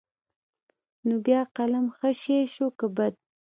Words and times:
نو 1.07 1.15
بيا 1.25 1.41
قلم 1.55 1.85
ښه 1.97 2.09
شى 2.21 2.39
شو 2.53 2.67
که 2.77 2.85
بد. 2.95 3.13